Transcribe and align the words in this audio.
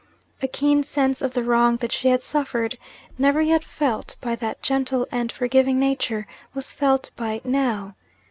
A 0.41 0.47
keen 0.47 0.81
sense 0.81 1.21
of 1.21 1.33
the 1.33 1.43
wrong 1.43 1.77
that 1.77 1.91
she 1.91 2.07
had 2.07 2.23
suffered, 2.23 2.79
never 3.19 3.39
yet 3.39 3.63
felt 3.63 4.15
by 4.19 4.35
that 4.37 4.63
gentle 4.63 5.05
and 5.11 5.31
forgiving 5.31 5.77
nature, 5.77 6.25
was 6.55 6.71
felt 6.71 7.11
by 7.15 7.33
it 7.33 7.45
now. 7.45 7.93